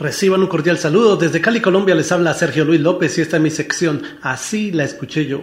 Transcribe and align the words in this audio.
Reciban 0.00 0.40
un 0.40 0.46
cordial 0.46 0.78
saludo. 0.78 1.16
Desde 1.16 1.42
Cali, 1.42 1.60
Colombia 1.60 1.94
les 1.94 2.10
habla 2.10 2.32
Sergio 2.32 2.64
Luis 2.64 2.80
López 2.80 3.18
y 3.18 3.20
esta 3.20 3.36
es 3.36 3.42
mi 3.42 3.50
sección. 3.50 4.02
Así 4.22 4.72
la 4.72 4.84
escuché 4.84 5.26
yo. 5.26 5.42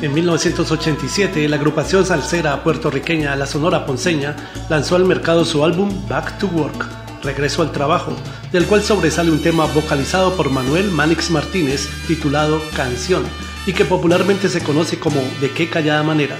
En 0.00 0.14
1987, 0.14 1.46
la 1.46 1.56
agrupación 1.56 2.06
salsera 2.06 2.64
puertorriqueña 2.64 3.36
La 3.36 3.44
Sonora 3.44 3.84
Ponceña 3.84 4.34
lanzó 4.70 4.96
al 4.96 5.04
mercado 5.04 5.44
su 5.44 5.62
álbum 5.62 5.90
Back 6.08 6.38
to 6.38 6.46
Work, 6.46 6.86
Regreso 7.22 7.62
al 7.62 7.72
Trabajo, 7.72 8.16
del 8.52 8.66
cual 8.66 8.82
sobresale 8.82 9.30
un 9.30 9.42
tema 9.42 9.66
vocalizado 9.66 10.36
por 10.36 10.50
Manuel 10.50 10.90
Manix 10.90 11.30
Martínez 11.30 11.88
titulado 12.06 12.60
Canción, 12.74 13.24
y 13.66 13.72
que 13.72 13.84
popularmente 13.84 14.48
se 14.48 14.62
conoce 14.62 14.98
como 14.98 15.20
De 15.40 15.50
qué 15.50 15.68
callada 15.68 16.02
manera. 16.02 16.36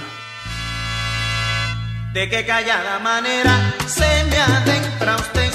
De 2.13 2.27
qué 2.27 2.45
callada 2.45 2.99
manera 2.99 3.75
se 3.87 4.23
me 4.29 4.37
adentra 4.37 5.15
usted 5.15 5.48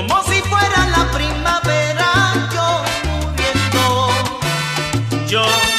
como 0.00 0.22
si 0.24 0.40
fuera 0.40 0.88
la 0.96 1.10
primavera, 1.10 2.48
yo 2.54 2.84
muriendo, 3.04 4.08
yo 5.26 5.69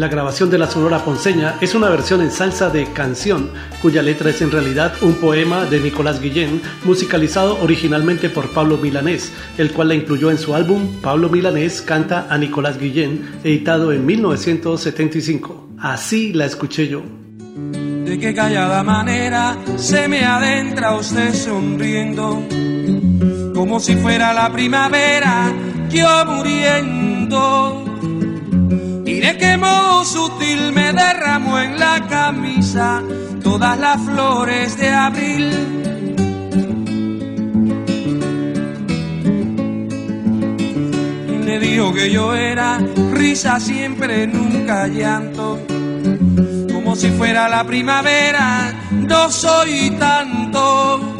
La 0.00 0.08
grabación 0.08 0.48
de 0.48 0.56
la 0.56 0.66
Sonora 0.66 1.04
Ponceña 1.04 1.56
es 1.60 1.74
una 1.74 1.90
versión 1.90 2.22
en 2.22 2.30
salsa 2.30 2.70
de 2.70 2.90
Canción, 2.90 3.50
cuya 3.82 4.00
letra 4.00 4.30
es 4.30 4.40
en 4.40 4.50
realidad 4.50 4.94
un 5.02 5.12
poema 5.16 5.66
de 5.66 5.78
Nicolás 5.78 6.22
Guillén, 6.22 6.62
musicalizado 6.84 7.58
originalmente 7.60 8.30
por 8.30 8.48
Pablo 8.48 8.78
Milanés, 8.78 9.30
el 9.58 9.72
cual 9.72 9.88
la 9.88 9.94
incluyó 9.94 10.30
en 10.30 10.38
su 10.38 10.54
álbum 10.54 11.02
Pablo 11.02 11.28
Milanés 11.28 11.82
canta 11.82 12.28
a 12.30 12.38
Nicolás 12.38 12.78
Guillén, 12.78 13.28
editado 13.44 13.92
en 13.92 14.06
1975. 14.06 15.68
Así 15.78 16.32
la 16.32 16.46
escuché 16.46 16.88
yo. 16.88 17.02
De 18.06 18.18
qué 18.18 18.32
callada 18.32 18.82
manera 18.82 19.58
se 19.76 20.08
me 20.08 20.24
adentra 20.24 20.94
usted 20.94 21.34
sonriendo, 21.34 22.42
como 23.54 23.78
si 23.78 23.96
fuera 23.96 24.32
la 24.32 24.50
primavera, 24.50 25.52
yo 25.90 26.24
muriendo 26.24 27.09
qué 29.38 29.56
modo 29.56 30.04
sutil 30.04 30.72
me 30.72 30.92
derramó 30.92 31.58
en 31.58 31.78
la 31.78 32.06
camisa 32.08 33.02
todas 33.42 33.78
las 33.78 34.00
flores 34.02 34.76
de 34.78 34.88
abril. 34.88 35.50
Y 41.28 41.44
me 41.44 41.58
dijo 41.58 41.92
que 41.92 42.10
yo 42.10 42.34
era 42.34 42.78
risa 43.12 43.60
siempre, 43.60 44.26
nunca 44.26 44.86
llanto. 44.88 45.58
Como 46.72 46.96
si 46.96 47.10
fuera 47.10 47.48
la 47.48 47.64
primavera, 47.64 48.72
no 48.90 49.30
soy 49.30 49.90
tanto. 49.98 51.16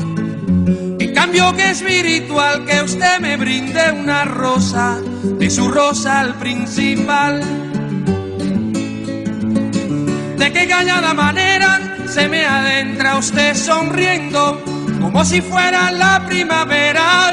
En 0.99 1.15
cambio 1.15 1.55
que 1.55 1.71
espiritual 1.71 2.65
que 2.65 2.83
usted 2.83 3.21
me 3.21 3.37
brinde 3.37 3.93
una 3.93 4.25
rosa, 4.25 4.99
de 5.39 5.51
su 5.51 5.69
rosa 5.69 6.21
al 6.21 6.35
principal 6.35 7.60
qué 10.53 10.67
callada 10.67 11.15
manera 11.15 11.81
se 12.07 12.29
me 12.29 12.45
adentra 12.45 13.19
usted 13.19 13.55
sonriendo, 13.55 14.63
como 15.01 15.25
si 15.25 15.41
fuera 15.41 15.91
la 15.91 16.25
primavera, 16.27 17.33